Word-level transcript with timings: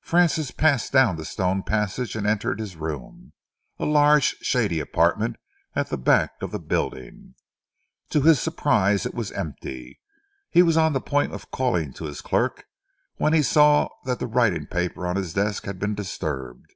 Francis 0.00 0.50
passed 0.50 0.92
down 0.92 1.14
the 1.14 1.24
stone 1.24 1.62
passage 1.62 2.16
and 2.16 2.26
entered 2.26 2.58
his 2.58 2.74
room, 2.74 3.32
a 3.78 3.84
large, 3.84 4.30
shady 4.40 4.80
apartment 4.80 5.36
at 5.76 5.88
the 5.88 5.96
back 5.96 6.32
of 6.42 6.50
the 6.50 6.58
building. 6.58 7.36
To 8.10 8.22
his 8.22 8.42
surprise 8.42 9.06
it 9.06 9.14
was 9.14 9.30
empty. 9.30 10.00
He 10.50 10.64
was 10.64 10.76
on 10.76 10.94
the 10.94 11.00
point 11.00 11.32
of 11.32 11.52
calling 11.52 11.92
to 11.92 12.06
his 12.06 12.20
clerk 12.22 12.64
when 13.18 13.32
he 13.34 13.42
saw 13.44 13.88
that 14.04 14.18
the 14.18 14.26
writing 14.26 14.66
paper 14.66 15.06
on 15.06 15.14
his 15.14 15.32
desk 15.32 15.64
had 15.64 15.78
been 15.78 15.94
disturbed. 15.94 16.74